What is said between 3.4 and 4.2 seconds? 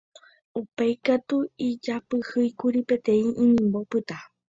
inimbo pytã.